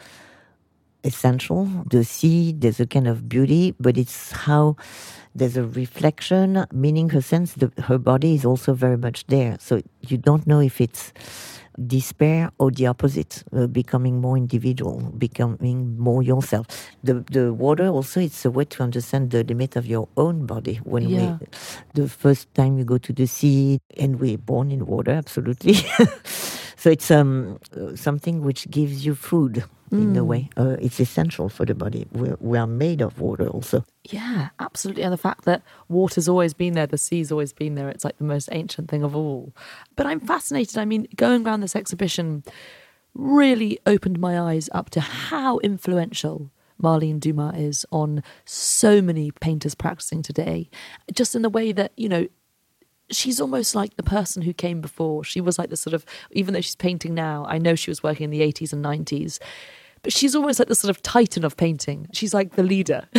[1.04, 1.70] essential.
[1.90, 4.76] The sea, there's a kind of beauty, but it's how
[5.36, 7.54] there's a reflection, meaning her sense.
[7.54, 11.14] The, her body is also very much there, so you don't know if it's
[11.86, 16.66] despair or the opposite, uh, becoming more individual, becoming more yourself.
[17.04, 20.78] The the water also it's a way to understand the limit of your own body.
[20.84, 21.38] When Yeah.
[21.40, 21.48] we,
[21.94, 25.76] the first time you go to the sea, and we're born in water, absolutely.
[26.88, 27.60] so it's um
[27.96, 30.50] something which gives you food in a way.
[30.58, 32.08] Uh, it's essential for the body.
[32.12, 33.84] We're, we are made of water also.
[34.04, 35.04] Yeah, absolutely.
[35.04, 38.18] And the fact that water's always been there, the sea's always been there, it's like
[38.18, 39.54] the most ancient thing of all.
[39.96, 40.78] But I'm fascinated.
[40.78, 42.44] I mean, going around this exhibition
[43.14, 49.76] really opened my eyes up to how influential Marlene Dumas is on so many painters
[49.76, 50.70] practicing today.
[51.14, 52.28] Just in the way that, you know,
[53.10, 55.24] she's almost like the person who came before.
[55.24, 58.04] She was like the sort of, even though she's painting now, I know she was
[58.04, 59.40] working in the 80s and 90s,
[60.04, 62.08] but she's almost like the sort of titan of painting.
[62.14, 63.08] She's like the leader.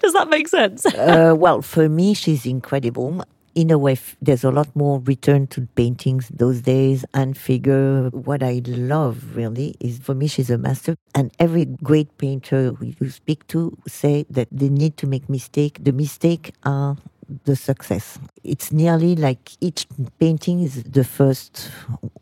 [0.00, 0.86] Does that make sense?
[0.94, 3.24] uh, well, for me, she's incredible.
[3.54, 8.08] In a way, there's a lot more return to paintings those days and figure.
[8.10, 10.96] What I love really is for me, she's a master.
[11.14, 15.78] And every great painter you speak to say that they need to make mistake.
[15.84, 16.96] The mistake are
[17.44, 18.18] the success.
[18.42, 19.86] It's nearly like each
[20.18, 21.70] painting is the first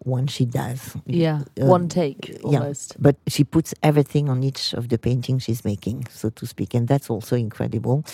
[0.04, 0.96] one she does.
[1.06, 2.92] Yeah, Uh, one take almost.
[2.92, 6.74] Yeah, but she puts everything on each of the paintings she's making, so to speak,
[6.74, 8.04] and that's also incredible.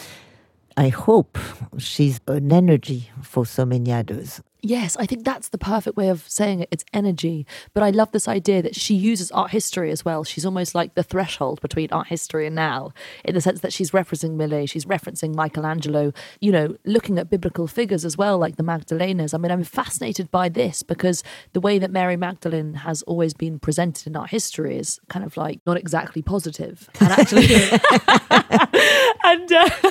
[0.76, 1.38] I hope
[1.78, 4.40] she's an energy for so many others.
[4.60, 6.68] Yes, I think that's the perfect way of saying it.
[6.72, 7.46] It's energy.
[7.74, 10.24] But I love this idea that she uses art history as well.
[10.24, 12.92] She's almost like the threshold between art history and now,
[13.24, 17.68] in the sense that she's referencing Millet, she's referencing Michelangelo, you know, looking at biblical
[17.68, 19.32] figures as well, like the Magdalenas.
[19.32, 23.60] I mean, I'm fascinated by this because the way that Mary Magdalene has always been
[23.60, 26.90] presented in art history is kind of like not exactly positive.
[27.00, 27.46] And actually,
[29.24, 29.68] and uh,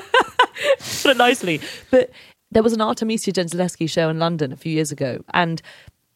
[0.79, 1.61] put it nicely.
[1.89, 2.11] But
[2.51, 5.61] there was an Artemisia Gentileschi show in London a few years ago, and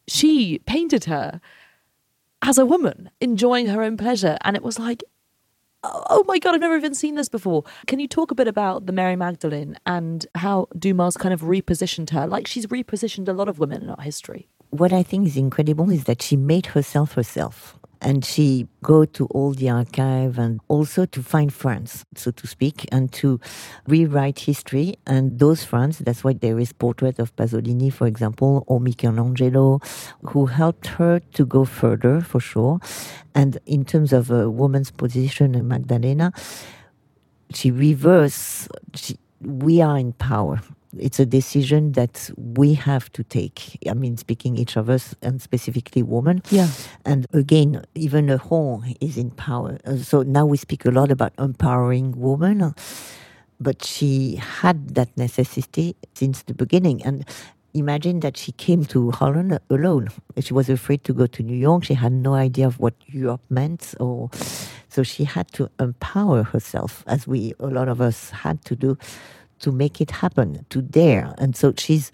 [0.08, 1.40] she painted her
[2.42, 4.36] as a woman enjoying her own pleasure.
[4.42, 5.04] And it was like,
[5.84, 7.64] oh, oh my God, I've never even seen this before.
[7.86, 12.10] Can you talk a bit about the Mary Magdalene and how Dumas kind of repositioned
[12.10, 12.26] her?
[12.26, 14.48] Like she's repositioned a lot of women in our history.
[14.70, 19.26] What I think is incredible is that she made herself herself and she go to
[19.26, 23.40] all the archive and also to find friends, so to speak, and to
[23.86, 24.96] rewrite history.
[25.06, 29.80] And those friends, that's why there is portrait of Pasolini, for example, or Michelangelo,
[30.24, 32.80] who helped her to go further for sure.
[33.34, 36.32] And in terms of a woman's position in Magdalena,
[37.54, 38.68] she reverse.
[38.94, 40.60] She, we are in power
[40.98, 43.78] it's a decision that we have to take.
[43.88, 46.42] I mean, speaking each of us and specifically women.
[46.50, 46.68] Yeah.
[47.04, 49.78] And again, even a home is in power.
[50.02, 52.74] So now we speak a lot about empowering women,
[53.60, 57.02] but she had that necessity since the beginning.
[57.04, 57.24] And
[57.74, 60.08] imagine that she came to Holland alone.
[60.40, 61.84] She was afraid to go to New York.
[61.84, 64.28] She had no idea of what Europe meant, or
[64.88, 68.98] so she had to empower herself, as we a lot of us had to do
[69.62, 71.34] to make it happen, to dare.
[71.38, 72.12] And so she's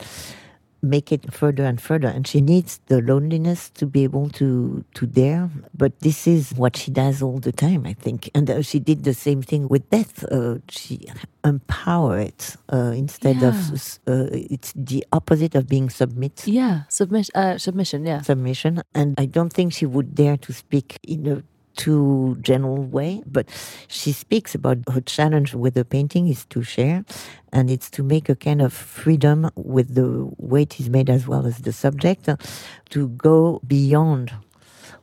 [0.83, 2.09] make it further and further.
[2.09, 5.51] And she needs the loneliness to be able to to dare.
[5.77, 8.31] But this is what she does all the time i think.
[8.35, 10.25] And uh, she did the same thing with death.
[10.25, 11.09] Uh, she
[11.45, 13.49] empower it uh, instead yeah.
[13.49, 16.47] of uh, it's the opposite of being submit.
[16.47, 18.23] Yeah submit uh, submission yeah.
[18.23, 18.83] Submission.
[18.95, 21.43] And i don't think she would dare to speak in a
[21.79, 23.49] too general way, but
[23.87, 27.05] she speaks about her challenge with the painting is to share,
[27.53, 31.27] and it's to make a kind of freedom with the way it is made as
[31.27, 32.37] well as the subject, uh,
[32.91, 34.33] to go beyond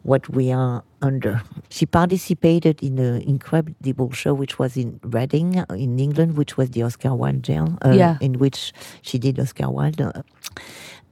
[0.04, 1.42] what we are under.
[1.70, 6.70] She participated in an incredible show which was in Reading uh, in England, which was
[6.72, 8.18] the Oscar Wilde jail, uh, yeah.
[8.22, 10.02] in which she did Oscar Wilde.
[10.02, 10.22] Uh,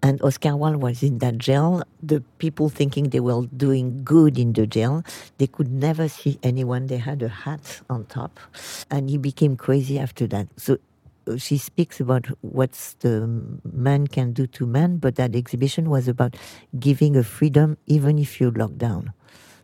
[0.04, 1.82] and Oscar Wilde was in that jail.
[2.04, 5.04] The people thinking they were doing good in the jail,
[5.38, 6.88] they could never see anyone.
[6.88, 8.40] They had a hat on top,
[8.92, 10.48] and he became crazy after that.
[10.58, 10.78] So
[11.26, 13.28] uh, she speaks about what the
[13.64, 16.36] man can do to man, but that exhibition was about
[16.78, 19.14] giving a freedom even if you're locked down.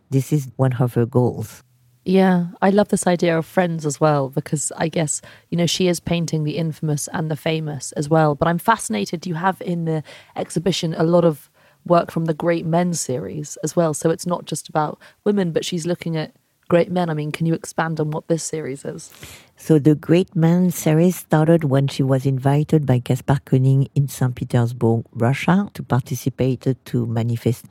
[0.08, 1.62] This is one of her goals.
[2.04, 5.86] Yeah, I love this idea of friends as well because I guess, you know, she
[5.86, 8.34] is painting the infamous and the famous as well.
[8.34, 10.02] But I'm fascinated you have in the
[10.34, 11.50] exhibition a lot of
[11.84, 13.92] work from the Great Men series as well.
[13.92, 16.32] So it's not just about women, but she's looking at
[16.70, 17.10] great men.
[17.10, 19.10] I mean, can you expand on what this series is?
[19.56, 24.34] So the Great Men series started when she was invited by Kasper König in St.
[24.34, 27.66] Petersburg, Russia, to participate uh, to Manifesta.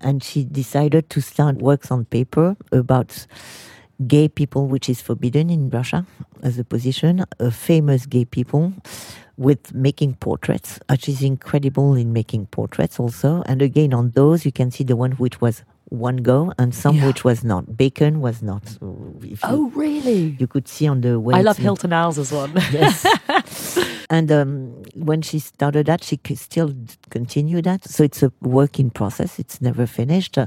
[0.00, 3.26] And she decided to start works on paper about
[4.06, 6.06] gay people, which is forbidden in Russia
[6.42, 8.72] as a position, a famous gay people
[9.36, 10.78] with making portraits.
[10.98, 13.42] She's incredible in making portraits also.
[13.46, 16.96] And again, on those, you can see the one which was one go and some
[16.96, 17.06] yeah.
[17.06, 17.76] which was not.
[17.76, 18.76] Bacon was not.
[18.80, 20.36] You, oh, really?
[20.38, 21.34] You could see on the way.
[21.34, 22.52] I love Hilton Als' one.
[22.72, 23.06] yes.
[24.10, 26.74] and um, when she started that, she still
[27.10, 27.84] continued that.
[27.84, 29.38] So it's a work in process.
[29.38, 30.38] It's never finished.
[30.38, 30.46] Uh,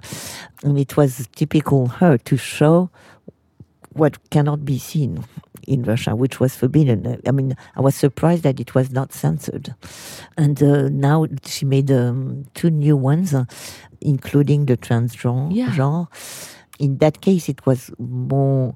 [0.63, 2.89] and it was typical her to show
[3.93, 5.25] what cannot be seen
[5.67, 7.21] in Russia, which was forbidden.
[7.27, 9.75] I mean, I was surprised that it was not censored.
[10.37, 13.45] And uh, now she made um, two new ones, uh,
[14.01, 15.49] including the transgenre.
[15.51, 15.71] Yeah.
[15.71, 16.07] Genre.
[16.79, 18.73] In that case, it was more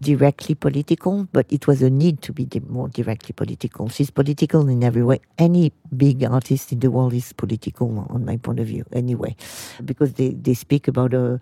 [0.00, 3.90] directly political, but it was a need to be more directly political.
[3.90, 5.20] She's political in every way.
[5.36, 9.36] Any big artist in the world is political, on my point of view, anyway,
[9.84, 11.34] because they, they speak about a.
[11.34, 11.38] Uh,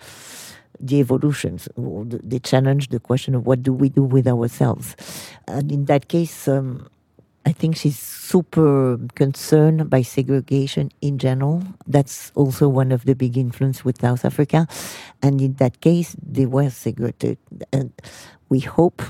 [0.78, 1.68] the evolutions.
[1.76, 4.96] They challenge the question of what do we do with ourselves.
[5.46, 6.88] And in that case, um,
[7.46, 11.62] I think she's super concerned by segregation in general.
[11.86, 14.68] That's also one of the big influence with South Africa.
[15.22, 17.38] And in that case, they were segregated.
[17.72, 17.92] And
[18.50, 19.02] we hope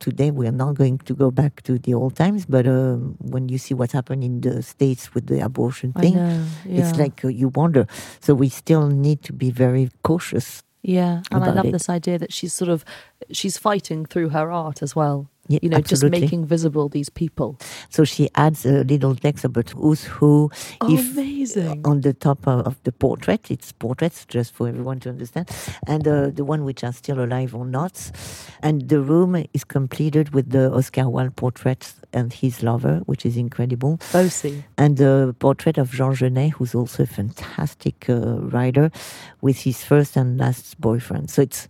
[0.00, 3.48] today we are not going to go back to the old times, but um, when
[3.48, 6.44] you see what's happened in the States with the abortion thing, yeah.
[6.66, 7.86] it's like uh, you wonder.
[8.20, 11.72] So we still need to be very cautious yeah, and I love it.
[11.72, 12.82] this idea that she's sort of
[13.30, 15.28] she's fighting through her art as well.
[15.48, 16.20] Yeah, you know, absolutely.
[16.20, 17.58] just making visible these people.
[17.88, 20.50] So she adds a little text about who's who.
[20.82, 21.80] Oh, if amazing.
[21.86, 25.50] on the top of, of the portrait, it's portraits just for everyone to understand,
[25.86, 28.10] and uh, the one which are still alive or not.
[28.62, 33.36] And the room is completed with the Oscar Wilde portrait and his lover, which is
[33.36, 34.64] incredible, Bosie.
[34.76, 38.90] and the portrait of Jean Genet, who's also a fantastic uh, writer,
[39.40, 41.30] with his first and last boyfriend.
[41.30, 41.68] So it's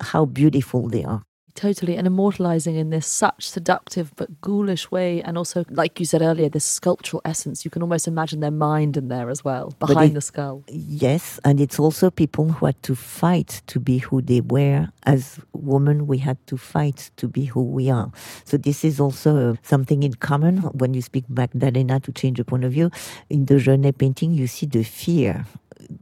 [0.00, 1.22] how beautiful they are.
[1.54, 6.22] Totally, and immortalizing in this such seductive but ghoulish way, and also, like you said
[6.22, 7.64] earlier, this sculptural essence.
[7.64, 10.62] You can almost imagine their mind in there as well, behind it- the skull.
[10.68, 14.88] Yes, and it's also people who had to fight to be who they were.
[15.04, 18.12] As women, we had to fight to be who we are.
[18.44, 22.64] So this is also something in common when you speak Magdalena to change the point
[22.64, 22.90] of view.
[23.28, 25.44] In the Genet painting, you see the fear.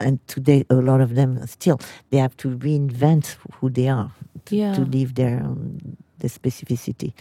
[0.01, 1.79] And today, a lot of them still
[2.11, 4.11] they have to reinvent who they are
[4.47, 4.75] to, Yeah.
[4.75, 7.13] to leave their um, the specificity.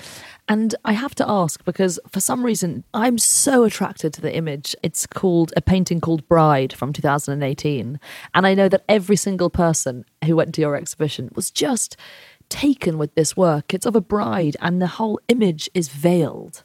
[0.47, 4.73] And I have to ask because for some reason I'm so attracted to the image.
[4.83, 7.99] It's called a painting called Bride from 2018.
[8.33, 11.97] And I know that every single person who went to your exhibition was just
[12.47, 13.73] taken with this work.
[13.73, 16.63] It's of a bride and the whole image is veiled.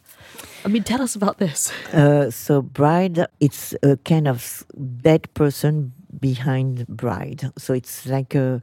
[0.65, 1.73] I mean, tell us about this.
[1.93, 4.65] Uh, so bride, it's a kind of
[5.03, 7.51] dead person behind bride.
[7.59, 8.61] So it's like a,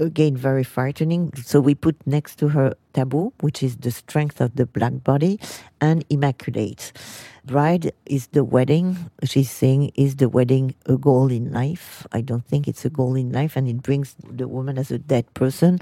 [0.00, 1.32] again very frightening.
[1.44, 5.38] So we put next to her taboo, which is the strength of the black body,
[5.80, 6.92] and immaculate.
[7.44, 9.10] Bride is the wedding.
[9.24, 12.06] She's saying, is the wedding a goal in life?
[12.12, 14.98] I don't think it's a goal in life, and it brings the woman as a
[14.98, 15.78] dead person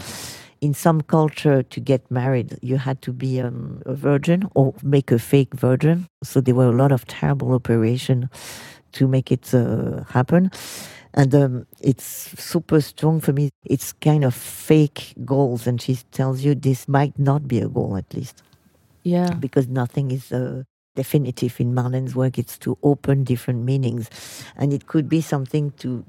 [0.60, 5.12] in some culture to get married you had to be um, a virgin or make
[5.12, 8.28] a fake virgin so there were a lot of terrible operation
[8.90, 10.50] to make it uh, happen
[11.18, 12.04] and um, it's
[12.40, 17.18] super strong for me it's kind of fake goals and she tells you this might
[17.18, 18.42] not be a goal at least
[19.02, 19.34] Yeah.
[19.34, 20.62] because nothing is uh,
[20.94, 22.38] definitive in Marlene's work.
[22.38, 24.10] It's to open different meanings,
[24.56, 26.04] and it could be something to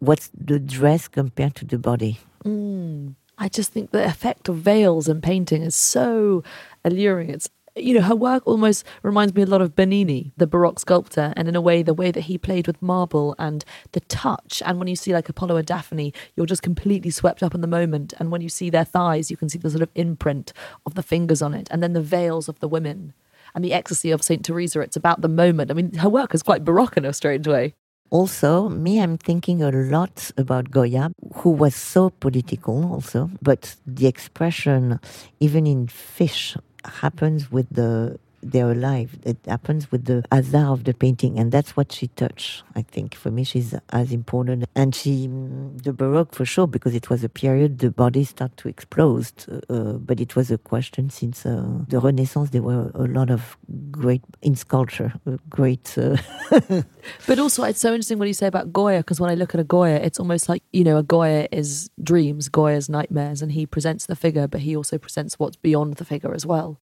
[0.00, 2.20] what's the dress compared to the body.
[2.44, 3.14] Mm.
[3.38, 6.44] I just think the effect of veils in painting is so
[6.84, 7.30] alluring.
[7.30, 11.32] It's you know, her work almost reminds me a lot of Bernini, the Baroque sculptor,
[11.36, 14.62] and in a way, the way that he played with marble and the touch.
[14.64, 17.66] And when you see like Apollo and Daphne, you're just completely swept up in the
[17.66, 18.12] moment.
[18.18, 20.52] And when you see their thighs, you can see the sort of imprint
[20.84, 23.14] of the fingers on it, and then the veils of the women.
[23.54, 25.70] And the ecstasy of Saint Teresa, it's about the moment.
[25.70, 27.74] I mean, her work is quite Baroque in a strange way.
[28.10, 34.06] Also, me, I'm thinking a lot about Goya, who was so political also, but the
[34.06, 35.00] expression,
[35.40, 36.54] even in fish,
[36.84, 39.18] happens with the they're alive.
[39.24, 42.64] It happens with the hazard of the painting, and that's what she touched.
[42.74, 44.64] I think for me, she's as important.
[44.74, 48.68] And she, the Baroque for sure, because it was a period the body started to
[48.68, 49.30] explode.
[49.68, 52.50] Uh, but it was a question since uh, the Renaissance.
[52.50, 53.56] There were a lot of
[53.90, 55.96] great in sculpture, uh, great.
[55.96, 56.16] Uh,
[57.26, 59.60] But also, it's so interesting what you say about Goya, because when I look at
[59.60, 63.66] a Goya, it's almost like, you know, a Goya is dreams, Goya's nightmares, and he
[63.66, 66.80] presents the figure, but he also presents what's beyond the figure as well.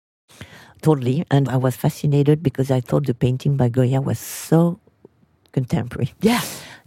[0.83, 1.25] Totally.
[1.31, 4.79] And I was fascinated because I thought the painting by Goya was so
[5.53, 6.41] contemporary, Yeah.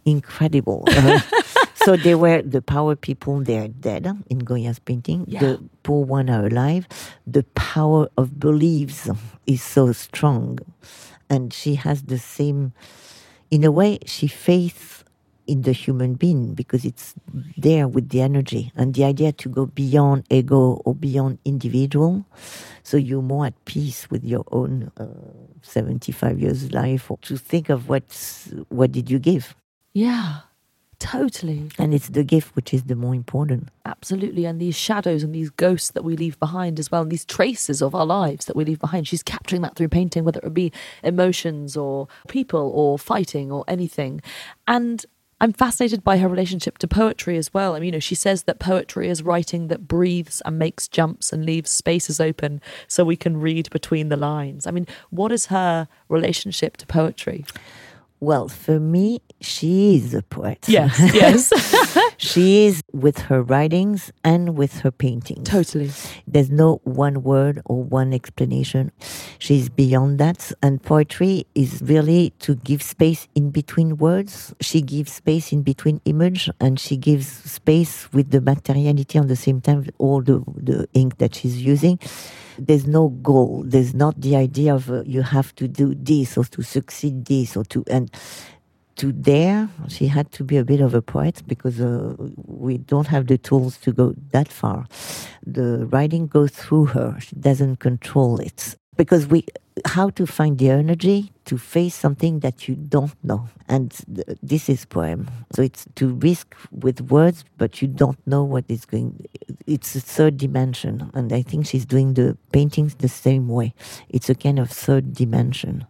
[0.06, 0.84] incredible.
[0.88, 1.20] Uh,
[1.76, 5.26] so they were the power people, they're dead in Goya's painting.
[5.28, 5.40] Yeah.
[5.40, 6.88] The poor one are alive.
[7.28, 9.10] The power of beliefs
[9.46, 10.60] is so strong.
[11.30, 12.74] And she has the same,
[13.50, 15.04] in a way, she faith
[15.52, 17.14] in the human being because it's
[17.58, 22.24] there with the energy and the idea to go beyond ego or beyond individual
[22.84, 25.06] so you're more at peace with your own uh,
[25.62, 29.46] 75 years life or to think of what's what did you give
[29.94, 30.48] Yeah.
[31.00, 31.68] Totally.
[31.80, 34.46] and it's the gift which is the more important Absolutely.
[34.46, 37.82] And these shadows and these ghosts that we leave behind as well, and these traces
[37.82, 39.08] of our lives that we leave behind.
[39.08, 40.72] She's capturing that through painting, whether it be
[41.04, 44.22] emotions or people or fighting or anything.
[44.68, 45.04] And
[45.42, 47.74] I'm fascinated by her relationship to poetry as well.
[47.74, 51.34] I mean, you know, she says that poetry is writing that breathes and makes jumps
[51.34, 54.68] and leaves spaces open so we can read between the lines.
[54.68, 57.44] I mean, what is her relationship to poetry?
[58.22, 60.98] Well for me she is a poet yes.
[61.14, 61.52] Yes.
[62.18, 65.92] she is with her writings and with her paintings totally.
[66.28, 68.92] There's no one word or one explanation.
[69.40, 70.52] She's beyond that.
[70.62, 74.54] And poetry is really to give space in between words.
[74.62, 79.36] She gives space in between image and she gives space with the materiality on the
[79.36, 82.00] same time, all the, the ink that she's using.
[82.68, 83.64] There's no goal.
[83.66, 87.58] There's not the idea of uh, you have to do this or to succeed this
[87.58, 88.12] or to, and
[88.98, 93.08] to dare, she had to be a bit of a poet because uh, we don't
[93.08, 94.86] have the tools to go that far.
[95.46, 99.46] The writing goes through her; she doesn't control it because we
[99.86, 103.50] how to find the energy to face something that you don't know.
[103.68, 105.30] And th- this is poem.
[105.54, 109.26] So it's to risk with words but you don't know what is going
[109.66, 111.10] it's a third dimension.
[111.14, 113.74] And i think she's doing the paintings the same way.
[114.10, 115.86] It's a kind of third dimension.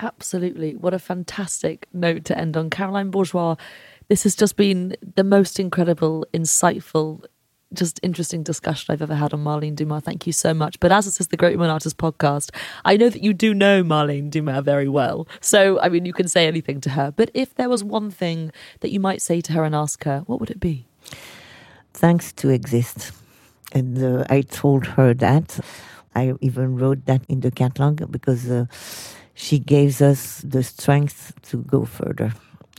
[0.00, 0.76] Absolutely.
[0.76, 2.70] What a fantastic note to end on.
[2.70, 3.56] Caroline bourgeois
[4.08, 7.24] this has just been the most incredible insightful
[7.74, 10.02] just interesting discussion I've ever had on Marlene Dumas.
[10.02, 10.80] Thank you so much.
[10.80, 12.50] But as this is the Great Woman Artist podcast,
[12.84, 15.28] I know that you do know Marlene Dumas very well.
[15.40, 17.12] So, I mean, you can say anything to her.
[17.14, 20.20] But if there was one thing that you might say to her and ask her,
[20.26, 20.86] what would it be?
[21.92, 23.12] Thanks to exist.
[23.72, 25.60] And uh, I told her that.
[26.14, 28.64] I even wrote that in the catalog because uh,
[29.34, 32.32] she gave us the strength to go further.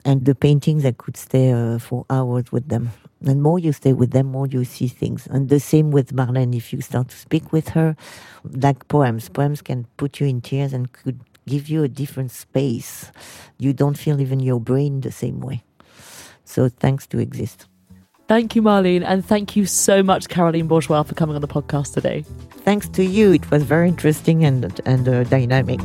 [0.04, 2.92] And the paintings, I could stay uh, for hours with them.
[3.26, 5.28] And more you stay with them, more you see things.
[5.28, 6.56] And the same with Marlene.
[6.56, 7.96] If you start to speak with her,
[8.44, 13.12] like poems, poems can put you in tears and could give you a different space.
[13.58, 15.64] You don't feel even your brain the same way.
[16.46, 17.66] So thanks to exist.
[18.28, 21.96] Thank you, Marlene, and thank you so much, Caroline Bourgeois, for coming on the podcast
[21.96, 22.24] today.
[22.64, 23.34] Thanks to you.
[23.34, 25.80] It was very interesting and, and uh, dynamic.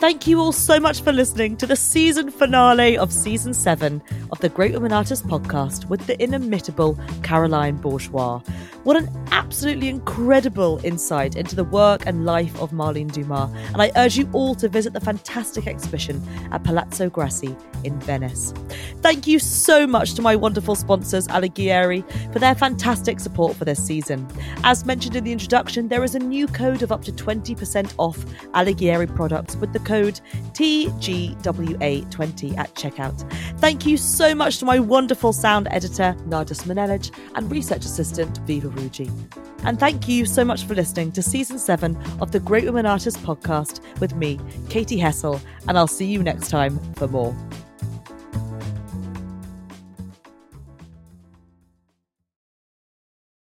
[0.00, 4.00] Thank you all so much for listening to the season finale of season seven
[4.32, 8.40] of the Great Women Artists podcast with the inimitable Caroline Bourgeois.
[8.82, 13.50] What an absolutely incredible insight into the work and life of Marlene Dumas.
[13.74, 17.54] And I urge you all to visit the fantastic exhibition at Palazzo Grassi
[17.84, 18.54] in Venice.
[19.02, 23.84] Thank you so much to my wonderful sponsors, Alighieri, for their fantastic support for this
[23.84, 24.26] season.
[24.64, 28.16] As mentioned in the introduction, there is a new code of up to 20% off
[28.54, 30.20] Alighieri products with the code
[30.52, 33.30] TGWA20 at checkout.
[33.58, 38.69] Thank you so much to my wonderful sound editor, Nardis Manelic, and research assistant, Viva
[39.64, 43.20] And thank you so much for listening to season seven of the Great Women Artists
[43.20, 47.36] podcast with me, Katy Hessel, and I'll see you next time for more.